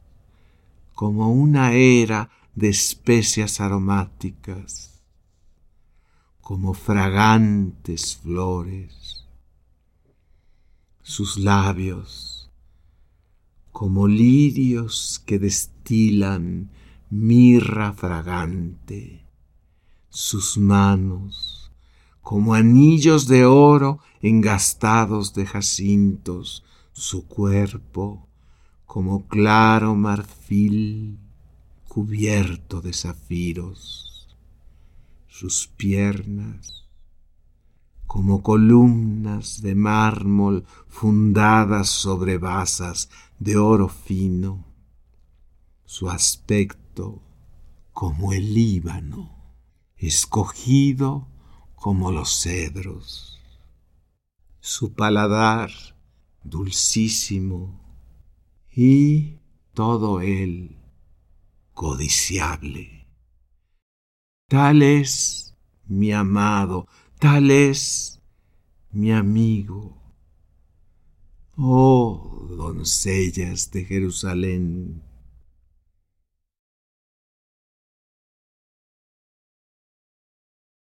como 0.95 1.33
una 1.33 1.73
era 1.73 2.31
de 2.55 2.69
especias 2.69 3.61
aromáticas, 3.61 5.01
como 6.41 6.75
fragantes 6.75 8.17
flores, 8.17 9.27
sus 11.03 11.39
labios, 11.39 12.51
como 13.71 14.09
lirios 14.09 15.23
que 15.25 15.39
destilan 15.39 16.71
mirra 17.11 17.93
fragante 17.93 19.27
sus 20.11 20.59
manos 20.59 21.73
como 22.21 22.53
anillos 22.55 23.27
de 23.27 23.47
oro 23.47 24.01
engastados 24.21 25.33
de 25.33 25.47
jacintos, 25.47 26.65
su 26.93 27.27
cuerpo 27.27 28.29
como 28.85 29.27
claro 29.29 29.95
marfil 29.95 31.19
cubierto 31.89 32.83
de 32.83 32.93
zafiros, 32.93 34.37
sus 35.27 35.69
piernas 35.69 36.87
como 38.07 38.43
columnas 38.43 39.63
de 39.63 39.75
mármol 39.75 40.65
fundadas 40.89 41.89
sobre 41.89 42.39
basas 42.39 43.09
de 43.39 43.57
oro 43.57 43.89
fino, 43.89 44.65
su 45.85 46.11
aspecto 46.11 46.88
como 47.93 48.33
el 48.33 48.55
Líbano, 48.55 49.55
escogido 49.97 51.29
como 51.75 52.13
los 52.13 52.43
cedros, 52.43 53.41
su 54.61 54.95
paladar 54.95 55.71
dulcísimo 56.43 57.81
y 58.71 59.39
todo 59.75 60.21
él 60.21 60.77
codiciable. 61.73 63.07
Tal 64.49 64.83
es 64.83 65.55
mi 65.87 66.13
amado, 66.13 66.87
tal 67.19 67.51
es 67.51 68.21
mi 68.91 69.13
amigo. 69.13 69.97
Oh 71.57 72.47
doncellas 72.59 73.71
de 73.71 73.85
Jerusalén. 73.85 75.08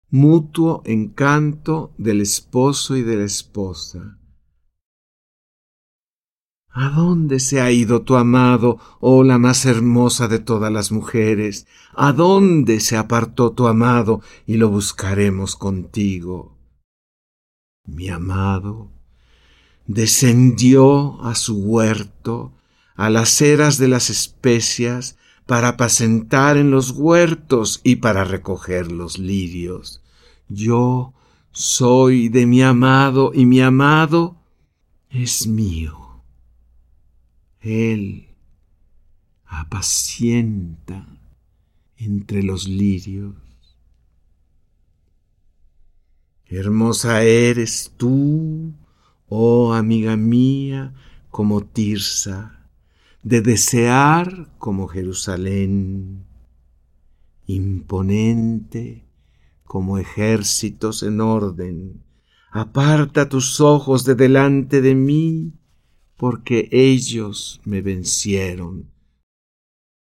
Mutuo 0.09 0.81
encanto 0.85 1.93
del 1.97 2.21
esposo 2.21 2.95
y 2.95 3.01
de 3.01 3.17
la 3.17 3.25
esposa 3.25 4.17
¿A 6.79 6.89
dónde 6.89 7.39
se 7.39 7.59
ha 7.59 7.71
ido 7.71 8.03
tu 8.03 8.15
amado, 8.15 8.77
oh 8.99 9.23
la 9.23 9.39
más 9.39 9.65
hermosa 9.65 10.27
de 10.27 10.37
todas 10.37 10.71
las 10.71 10.91
mujeres? 10.91 11.65
¿A 11.95 12.13
dónde 12.13 12.81
se 12.81 12.95
apartó 12.95 13.51
tu 13.51 13.67
amado 13.67 14.21
y 14.45 14.57
lo 14.57 14.69
buscaremos 14.69 15.55
contigo? 15.55 16.55
Mi 17.83 18.09
amado 18.09 18.91
descendió 19.87 21.19
a 21.23 21.33
su 21.33 21.63
huerto, 21.63 22.53
a 22.95 23.09
las 23.09 23.41
eras 23.41 23.79
de 23.79 23.87
las 23.87 24.11
especias, 24.11 25.17
para 25.47 25.69
apacentar 25.69 26.57
en 26.57 26.71
los 26.71 26.91
huertos 26.91 27.79
y 27.83 27.95
para 27.95 28.25
recoger 28.25 28.91
los 28.91 29.17
lirios. 29.17 30.01
Yo 30.49 31.13
soy 31.51 32.29
de 32.29 32.45
mi 32.45 32.61
amado 32.61 33.31
y 33.33 33.45
mi 33.45 33.61
amado 33.61 34.35
es 35.09 35.47
mío. 35.47 36.21
Él 37.61 38.27
apacienta 39.45 41.07
entre 41.95 42.43
los 42.43 42.67
lirios. 42.67 43.33
Hermosa 46.45 47.23
eres 47.23 47.93
tú, 47.97 48.73
oh 49.27 49.73
amiga 49.73 50.17
mía, 50.17 50.93
como 51.29 51.61
Tirsa, 51.61 52.56
de 53.27 53.41
desear 53.41 54.47
como 54.57 54.87
Jerusalén, 54.87 56.25
imponente 57.45 59.05
como 59.65 59.97
ejércitos 59.97 61.03
en 61.03 61.19
orden. 61.19 62.05
Aparta 62.53 63.27
tus 63.27 63.59
ojos 63.59 64.05
de 64.05 64.15
delante 64.15 64.81
de 64.81 64.95
mí, 64.95 65.51
porque 66.15 66.69
ellos 66.71 67.59
me 67.65 67.81
vencieron. 67.81 68.91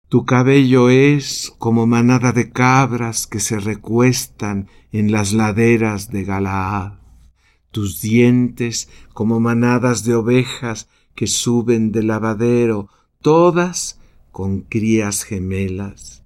Tu 0.09 0.23
cabello 0.23 0.91
es 0.91 1.51
como 1.57 1.87
manada 1.87 2.33
de 2.33 2.51
cabras 2.51 3.25
que 3.25 3.39
se 3.39 3.59
recuestan 3.59 4.69
en 4.91 5.11
las 5.11 5.33
laderas 5.33 6.11
de 6.11 6.23
Galaad, 6.23 6.99
tus 7.71 7.99
dientes 7.99 8.89
como 9.11 9.39
manadas 9.39 10.03
de 10.03 10.13
ovejas 10.13 10.87
que 11.15 11.25
suben 11.25 11.91
del 11.91 12.07
lavadero, 12.07 12.89
todas 13.21 13.99
con 14.31 14.61
crías 14.61 15.23
gemelas, 15.23 16.23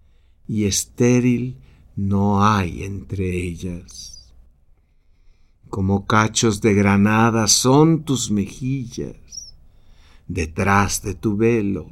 y 0.48 0.66
estéril 0.66 1.58
no 1.96 2.46
hay 2.46 2.84
entre 2.84 3.36
ellas. 3.36 4.34
Como 5.70 6.06
cachos 6.06 6.60
de 6.60 6.74
granada 6.74 7.48
son 7.48 8.04
tus 8.04 8.32
mejillas, 8.32 9.56
detrás 10.28 11.02
de 11.02 11.14
tu 11.14 11.38
velo. 11.38 11.92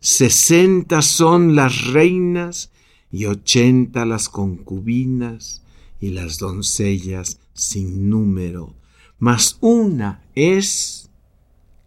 Sesenta 0.00 1.02
son 1.02 1.56
las 1.56 1.86
reinas 1.86 2.70
y 3.10 3.26
ochenta 3.26 4.04
las 4.04 4.28
concubinas 4.28 5.62
y 6.00 6.10
las 6.10 6.38
doncellas 6.38 7.40
sin 7.54 8.08
número, 8.10 8.74
mas 9.18 9.56
una 9.60 10.22
es 10.34 11.10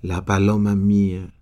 la 0.01 0.25
paloma 0.25 0.75
mía, 0.75 1.33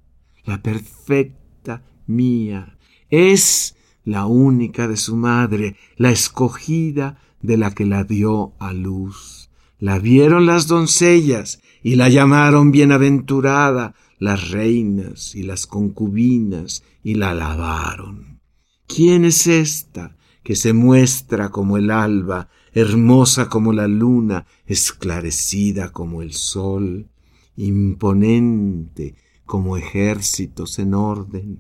la 0.48 0.64
perfecta 0.64 1.84
mía, 2.08 2.78
es 3.10 3.76
la 4.06 4.26
única 4.26 4.88
de 4.88 4.96
su 4.96 5.18
madre, 5.18 5.76
la 5.98 6.10
escogida 6.10 7.20
de 7.42 7.58
la 7.58 7.76
que 7.76 7.86
la 7.86 8.06
dio 8.06 8.54
a 8.58 8.72
luz. 8.72 9.50
La 9.78 10.00
vieron 10.00 10.46
las 10.46 10.68
doncellas 10.68 11.62
y 11.84 11.96
la 11.96 12.08
llamaron 12.08 12.72
bienaventurada, 12.72 13.94
las 14.20 14.50
reinas 14.50 15.36
y 15.36 15.44
las 15.44 15.68
concubinas 15.68 16.84
y 17.04 17.16
la 17.16 17.32
alabaron. 17.32 18.40
¿Quién 18.88 19.26
es 19.26 19.48
esta 19.48 20.16
que 20.44 20.56
se 20.56 20.72
muestra 20.72 21.50
como 21.50 21.78
el 21.78 21.92
alba, 21.92 22.48
hermosa 22.72 23.50
como 23.50 23.74
la 23.74 23.88
luna, 23.90 24.46
esclarecida 24.66 25.92
como 25.92 26.22
el 26.22 26.32
sol, 26.32 27.10
imponente 27.58 29.16
como 29.48 29.78
ejércitos 29.78 30.78
en 30.78 30.94
orden? 30.94 31.60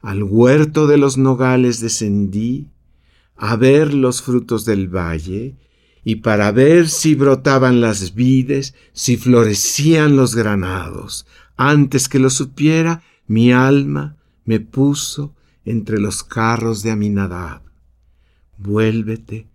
Al 0.00 0.24
huerto 0.24 0.88
de 0.88 0.96
los 0.96 1.16
nogales 1.16 1.80
descendí 1.80 2.72
a 3.36 3.54
ver 3.54 3.94
los 3.94 4.22
frutos 4.22 4.64
del 4.64 4.88
valle 4.88 5.56
y 6.02 6.16
para 6.16 6.50
ver 6.50 6.88
si 6.88 7.14
brotaban 7.14 7.80
las 7.80 8.14
vides, 8.16 8.74
si 8.92 9.16
florecían 9.16 10.16
los 10.16 10.34
granados. 10.34 11.26
Antes 11.56 12.08
que 12.08 12.18
lo 12.18 12.30
supiera, 12.30 13.04
mi 13.28 13.52
alma 13.52 14.16
me 14.44 14.58
puso 14.58 15.36
entre 15.64 16.00
los 16.00 16.24
carros 16.24 16.82
de 16.82 16.90
Aminadab. 16.90 17.62
Vuélvete, 18.58 19.46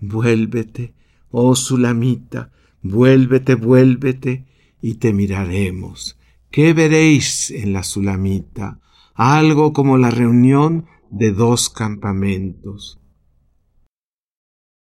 vuélvete, 0.00 0.94
oh 1.30 1.54
Sulamita, 1.54 2.50
vuélvete, 2.82 3.54
vuélvete, 3.54 4.44
y 4.86 4.94
te 4.94 5.12
miraremos. 5.12 6.16
¿Qué 6.52 6.72
veréis 6.72 7.50
en 7.50 7.72
la 7.72 7.82
Sulamita? 7.82 8.78
Algo 9.14 9.72
como 9.72 9.98
la 9.98 10.10
reunión 10.10 10.86
de 11.10 11.32
dos 11.32 11.70
campamentos 11.70 13.00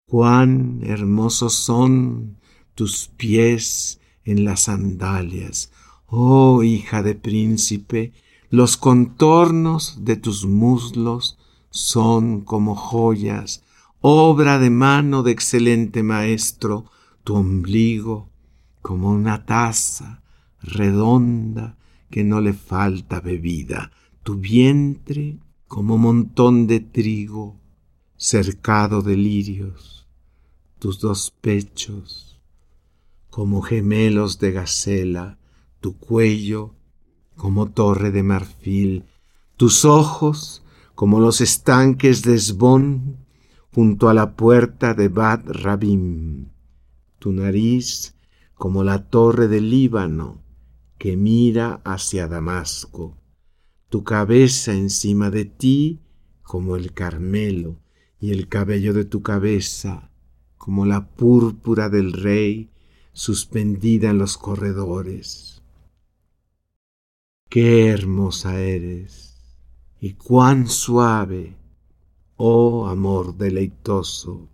Cuán 0.06 0.80
hermosos 0.82 1.52
son 1.52 2.38
tus 2.74 3.08
pies 3.08 4.00
en 4.24 4.46
las 4.46 4.62
sandalias, 4.62 5.70
oh 6.06 6.62
hija 6.62 7.02
de 7.02 7.14
príncipe, 7.14 8.14
los 8.48 8.78
contornos 8.78 9.98
de 10.04 10.16
tus 10.16 10.46
muslos 10.46 11.38
son 11.68 12.40
como 12.40 12.74
joyas, 12.74 13.62
obra 14.00 14.58
de 14.58 14.70
mano 14.70 15.22
de 15.22 15.32
excelente 15.32 16.02
maestro, 16.02 16.90
tu 17.22 17.36
ombligo 17.36 18.29
como 18.82 19.10
una 19.10 19.44
taza 19.44 20.22
redonda 20.62 21.76
que 22.10 22.24
no 22.24 22.40
le 22.40 22.52
falta 22.52 23.20
bebida, 23.20 23.92
tu 24.22 24.36
vientre 24.36 25.38
como 25.66 25.98
montón 25.98 26.66
de 26.66 26.80
trigo 26.80 27.60
cercado 28.16 29.02
de 29.02 29.16
lirios. 29.16 30.06
Tus 30.78 30.98
dos 30.98 31.30
pechos 31.30 32.40
como 33.30 33.62
gemelos 33.62 34.38
de 34.38 34.50
gacela, 34.52 35.38
tu 35.80 35.96
cuello 35.96 36.74
como 37.36 37.70
torre 37.70 38.10
de 38.10 38.22
marfil, 38.22 39.04
tus 39.56 39.84
ojos 39.84 40.62
como 40.94 41.20
los 41.20 41.40
estanques 41.40 42.22
de 42.22 42.34
Esbón 42.34 43.16
junto 43.72 44.08
a 44.08 44.14
la 44.14 44.34
puerta 44.34 44.94
de 44.94 45.08
Bad 45.08 45.44
Rabim, 45.46 46.48
tu 47.18 47.32
nariz 47.32 48.14
como 48.60 48.84
la 48.84 49.08
torre 49.08 49.48
del 49.48 49.70
Líbano 49.70 50.42
que 50.98 51.16
mira 51.16 51.80
hacia 51.82 52.28
Damasco, 52.28 53.16
tu 53.88 54.04
cabeza 54.04 54.74
encima 54.74 55.30
de 55.30 55.46
ti 55.46 56.02
como 56.42 56.76
el 56.76 56.92
Carmelo 56.92 57.78
y 58.20 58.32
el 58.32 58.48
cabello 58.48 58.92
de 58.92 59.06
tu 59.06 59.22
cabeza 59.22 60.10
como 60.58 60.84
la 60.84 61.08
púrpura 61.08 61.88
del 61.88 62.12
rey 62.12 62.68
suspendida 63.14 64.10
en 64.10 64.18
los 64.18 64.36
corredores. 64.36 65.62
Qué 67.48 67.88
hermosa 67.88 68.60
eres 68.60 69.38
y 70.00 70.12
cuán 70.12 70.68
suave, 70.68 71.56
oh 72.36 72.88
amor 72.88 73.38
deleitoso. 73.38 74.50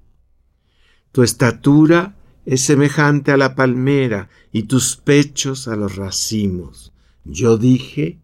Tu 1.10 1.24
estatura 1.24 2.15
es 2.46 2.62
semejante 2.62 3.32
a 3.32 3.36
la 3.36 3.56
palmera 3.56 4.30
y 4.52 4.62
tus 4.62 4.96
pechos 4.96 5.66
a 5.66 5.74
los 5.74 5.96
racimos. 5.96 6.92
Yo 7.24 7.58
dije, 7.58 8.20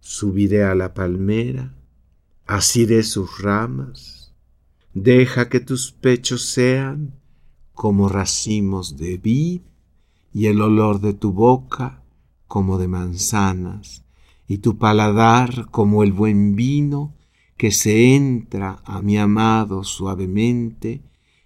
subiré 0.00 0.64
a 0.64 0.74
la 0.74 0.92
palmera, 0.92 1.72
asiré 2.46 3.04
sus 3.04 3.40
ramas, 3.40 4.34
deja 4.92 5.48
que 5.48 5.60
tus 5.60 5.92
pechos 5.92 6.42
sean 6.46 7.14
como 7.72 8.08
racimos 8.08 8.96
de 8.96 9.18
vid 9.18 9.60
y 10.34 10.46
el 10.46 10.60
olor 10.60 11.00
de 11.00 11.14
tu 11.14 11.32
boca 11.32 12.02
como 12.48 12.76
de 12.76 12.88
manzanas 12.88 14.02
y 14.48 14.58
tu 14.58 14.78
paladar 14.78 15.68
como 15.70 16.02
el 16.02 16.12
buen 16.12 16.56
vino 16.56 17.14
que 17.56 17.70
se 17.70 18.16
entra 18.16 18.82
a 18.84 19.00
mi 19.00 19.16
amado 19.16 19.84
suavemente 19.84 21.02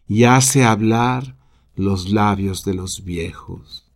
y 0.08 0.24
hace 0.24 0.64
hablar 0.64 1.36
los 1.76 2.10
labios 2.10 2.64
de 2.64 2.74
los 2.74 3.04
viejos. 3.04 3.86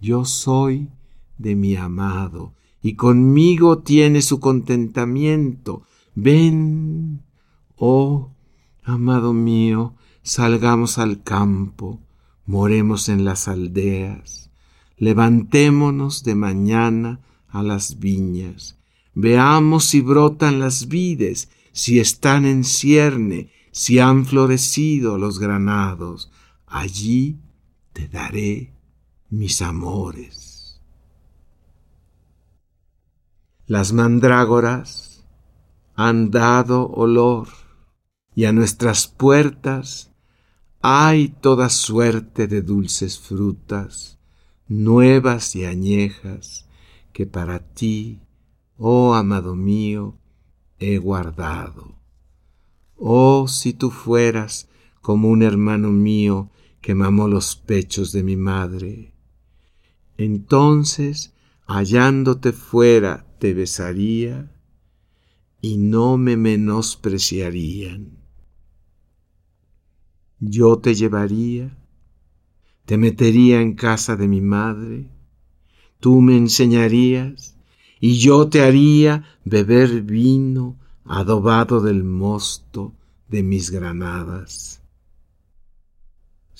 Yo 0.00 0.24
soy 0.24 0.88
de 1.36 1.54
mi 1.54 1.76
amado 1.76 2.54
y 2.82 2.94
conmigo 2.94 3.78
tiene 3.78 4.22
su 4.22 4.40
contentamiento. 4.40 5.82
Ven, 6.14 7.22
oh 7.76 8.30
amado 8.84 9.32
mío, 9.32 9.94
salgamos 10.22 10.98
al 10.98 11.22
campo, 11.22 12.00
moremos 12.46 13.08
en 13.08 13.24
las 13.24 13.46
aldeas, 13.46 14.50
levantémonos 14.96 16.24
de 16.24 16.34
mañana 16.34 17.20
a 17.48 17.62
las 17.62 17.98
viñas, 17.98 18.78
veamos 19.14 19.84
si 19.84 20.00
brotan 20.00 20.58
las 20.58 20.88
vides, 20.88 21.50
si 21.72 22.00
están 22.00 22.46
en 22.46 22.64
cierne, 22.64 23.50
si 23.72 23.98
han 23.98 24.24
florecido 24.24 25.18
los 25.18 25.38
granados, 25.38 26.30
allí 26.70 27.40
te 27.92 28.08
daré 28.08 28.74
mis 29.30 29.62
amores. 29.62 30.80
Las 33.66 33.92
mandrágoras 33.92 35.26
han 35.94 36.30
dado 36.30 36.88
olor 36.88 37.48
y 38.34 38.44
a 38.44 38.52
nuestras 38.52 39.08
puertas 39.08 40.12
hay 40.80 41.28
toda 41.28 41.68
suerte 41.68 42.46
de 42.46 42.62
dulces 42.62 43.18
frutas, 43.18 44.18
nuevas 44.68 45.56
y 45.56 45.64
añejas, 45.64 46.66
que 47.12 47.26
para 47.26 47.58
ti, 47.58 48.20
oh 48.76 49.14
amado 49.14 49.56
mío, 49.56 50.16
he 50.78 50.98
guardado. 50.98 51.96
Oh, 52.96 53.48
si 53.48 53.72
tú 53.72 53.90
fueras 53.90 54.68
como 55.00 55.28
un 55.28 55.42
hermano 55.42 55.90
mío 55.90 56.50
que 56.80 56.94
mamó 56.94 57.28
los 57.28 57.56
pechos 57.56 58.12
de 58.12 58.22
mi 58.22 58.36
madre. 58.36 59.12
Entonces, 60.16 61.34
hallándote 61.66 62.52
fuera, 62.52 63.26
te 63.38 63.54
besaría 63.54 64.50
y 65.60 65.76
no 65.76 66.16
me 66.16 66.36
menospreciarían. 66.36 68.18
Yo 70.40 70.78
te 70.78 70.94
llevaría, 70.94 71.76
te 72.84 72.96
metería 72.96 73.60
en 73.60 73.74
casa 73.74 74.16
de 74.16 74.28
mi 74.28 74.40
madre, 74.40 75.10
tú 76.00 76.20
me 76.20 76.36
enseñarías 76.36 77.56
y 78.00 78.18
yo 78.18 78.48
te 78.48 78.62
haría 78.62 79.24
beber 79.44 80.02
vino 80.02 80.78
adobado 81.04 81.80
del 81.80 82.04
mosto 82.04 82.94
de 83.28 83.42
mis 83.42 83.70
granadas. 83.70 84.82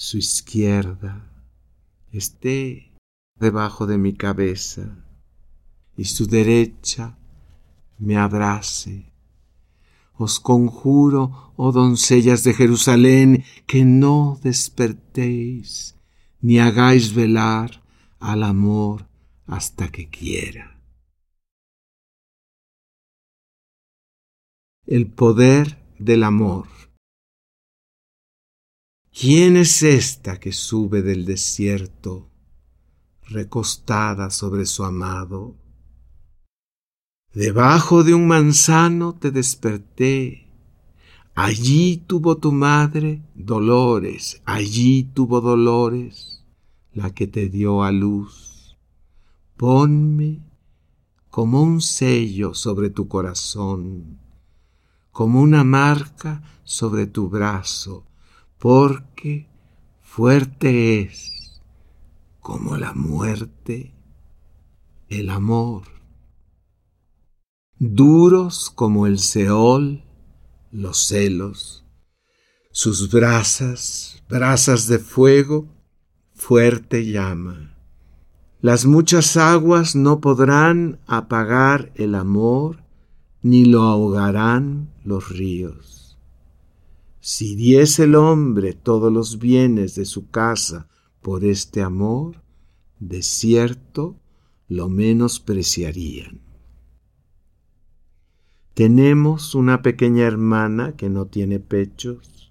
Su 0.00 0.16
izquierda 0.16 1.28
esté 2.12 2.92
debajo 3.34 3.84
de 3.84 3.98
mi 3.98 4.14
cabeza 4.14 5.04
y 5.96 6.04
su 6.04 6.28
derecha 6.28 7.18
me 7.98 8.16
abrace. 8.16 9.12
Os 10.14 10.38
conjuro, 10.38 11.52
oh 11.56 11.72
doncellas 11.72 12.44
de 12.44 12.54
Jerusalén, 12.54 13.44
que 13.66 13.84
no 13.84 14.38
despertéis 14.40 15.96
ni 16.40 16.60
hagáis 16.60 17.12
velar 17.12 17.82
al 18.20 18.44
amor 18.44 19.08
hasta 19.48 19.88
que 19.88 20.08
quiera. 20.08 20.80
El 24.86 25.10
poder 25.10 25.76
del 25.98 26.22
amor. 26.22 26.77
¿Quién 29.20 29.56
es 29.56 29.82
esta 29.82 30.38
que 30.38 30.52
sube 30.52 31.02
del 31.02 31.24
desierto, 31.24 32.30
recostada 33.22 34.30
sobre 34.30 34.64
su 34.64 34.84
amado? 34.84 35.56
Debajo 37.34 38.04
de 38.04 38.14
un 38.14 38.28
manzano 38.28 39.16
te 39.16 39.32
desperté. 39.32 40.46
Allí 41.34 41.96
tuvo 42.06 42.36
tu 42.36 42.52
madre 42.52 43.20
dolores, 43.34 44.40
allí 44.44 45.02
tuvo 45.02 45.40
dolores 45.40 46.44
la 46.92 47.12
que 47.12 47.26
te 47.26 47.48
dio 47.48 47.82
a 47.82 47.90
luz. 47.90 48.78
Ponme 49.56 50.44
como 51.28 51.60
un 51.60 51.80
sello 51.80 52.54
sobre 52.54 52.88
tu 52.88 53.08
corazón, 53.08 54.20
como 55.10 55.40
una 55.40 55.64
marca 55.64 56.40
sobre 56.62 57.08
tu 57.08 57.28
brazo, 57.28 58.07
porque 58.58 59.48
fuerte 60.00 61.00
es 61.00 61.62
como 62.40 62.76
la 62.76 62.92
muerte 62.92 63.94
el 65.08 65.30
amor 65.30 65.98
duros 67.78 68.70
como 68.74 69.06
el 69.06 69.18
Seol, 69.18 70.02
los 70.72 71.06
celos, 71.06 71.84
sus 72.72 73.10
brasas, 73.10 74.22
brasas 74.28 74.88
de 74.88 74.98
fuego, 74.98 75.68
fuerte 76.34 77.06
llama. 77.06 77.76
Las 78.60 78.84
muchas 78.84 79.36
aguas 79.36 79.94
no 79.94 80.20
podrán 80.20 80.98
apagar 81.06 81.92
el 81.94 82.16
amor, 82.16 82.82
ni 83.42 83.64
lo 83.64 83.82
ahogarán 83.82 84.92
los 85.04 85.28
ríos. 85.28 85.97
Si 87.30 87.56
diese 87.56 88.04
el 88.04 88.14
hombre 88.14 88.72
todos 88.72 89.12
los 89.12 89.38
bienes 89.38 89.94
de 89.94 90.06
su 90.06 90.30
casa 90.30 90.88
por 91.20 91.44
este 91.44 91.82
amor, 91.82 92.42
de 93.00 93.22
cierto 93.22 94.18
lo 94.66 94.88
menospreciarían. 94.88 96.40
Tenemos 98.72 99.54
una 99.54 99.82
pequeña 99.82 100.24
hermana 100.24 100.96
que 100.96 101.10
no 101.10 101.26
tiene 101.26 101.60
pechos. 101.60 102.50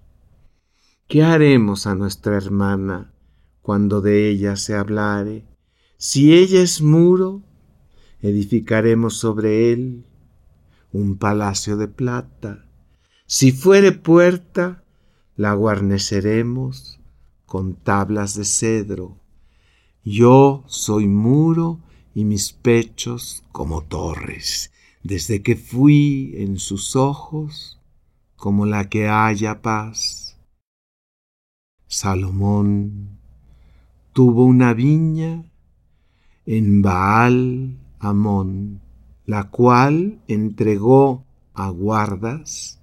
¿Qué 1.08 1.24
haremos 1.24 1.88
a 1.88 1.96
nuestra 1.96 2.36
hermana 2.36 3.12
cuando 3.62 4.00
de 4.00 4.30
ella 4.30 4.54
se 4.54 4.76
hablare? 4.76 5.44
Si 5.96 6.32
ella 6.32 6.62
es 6.62 6.82
muro, 6.82 7.42
edificaremos 8.20 9.16
sobre 9.16 9.72
él 9.72 10.04
un 10.92 11.18
palacio 11.18 11.76
de 11.76 11.88
plata. 11.88 12.67
Si 13.30 13.52
fuere 13.52 13.92
puerta, 13.92 14.82
la 15.36 15.52
guarneceremos 15.52 16.98
con 17.44 17.74
tablas 17.74 18.34
de 18.34 18.46
cedro. 18.46 19.18
Yo 20.02 20.64
soy 20.66 21.08
muro 21.08 21.78
y 22.14 22.24
mis 22.24 22.54
pechos 22.54 23.44
como 23.52 23.82
torres 23.82 24.72
desde 25.02 25.42
que 25.42 25.56
fui 25.56 26.32
en 26.36 26.58
sus 26.58 26.96
ojos 26.96 27.78
como 28.34 28.64
la 28.64 28.88
que 28.88 29.08
haya 29.08 29.60
paz. 29.60 30.38
Salomón 31.86 33.18
tuvo 34.14 34.46
una 34.46 34.72
viña 34.72 35.44
en 36.46 36.80
Baal 36.80 37.76
Amón, 37.98 38.80
la 39.26 39.50
cual 39.50 40.22
entregó 40.28 41.26
a 41.52 41.68
guardas, 41.68 42.77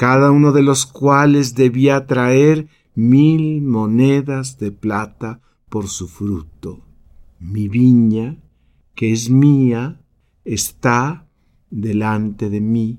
cada 0.00 0.30
uno 0.30 0.52
de 0.52 0.62
los 0.62 0.86
cuales 0.86 1.54
debía 1.54 2.06
traer 2.06 2.68
mil 2.94 3.60
monedas 3.60 4.58
de 4.58 4.72
plata 4.72 5.42
por 5.68 5.88
su 5.88 6.08
fruto. 6.08 6.86
Mi 7.38 7.68
viña, 7.68 8.38
que 8.94 9.12
es 9.12 9.28
mía, 9.28 10.00
está 10.42 11.28
delante 11.68 12.48
de 12.48 12.62
mí. 12.62 12.98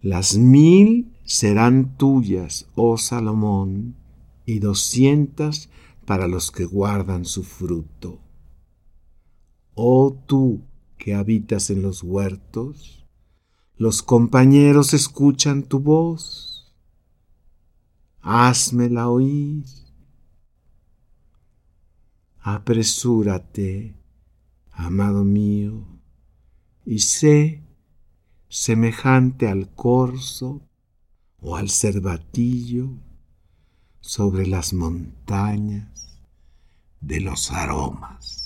Las 0.00 0.38
mil 0.38 1.12
serán 1.24 1.98
tuyas, 1.98 2.70
oh 2.74 2.96
Salomón, 2.96 3.96
y 4.46 4.60
doscientas 4.60 5.68
para 6.06 6.26
los 6.26 6.50
que 6.52 6.64
guardan 6.64 7.26
su 7.26 7.42
fruto. 7.42 8.18
Oh 9.74 10.16
tú 10.26 10.62
que 10.96 11.14
habitas 11.14 11.68
en 11.68 11.82
los 11.82 12.02
huertos, 12.02 13.05
los 13.76 14.02
compañeros 14.02 14.94
escuchan 14.94 15.62
tu 15.62 15.80
voz. 15.80 16.72
Házmela 18.22 19.08
oír. 19.08 19.64
Apresúrate, 22.40 23.94
amado 24.72 25.24
mío, 25.24 25.84
y 26.84 27.00
sé 27.00 27.62
semejante 28.48 29.48
al 29.48 29.68
corzo 29.74 30.62
o 31.40 31.56
al 31.56 31.68
cervatillo 31.68 32.90
sobre 34.00 34.46
las 34.46 34.72
montañas 34.72 36.20
de 37.00 37.20
los 37.20 37.50
aromas. 37.50 38.45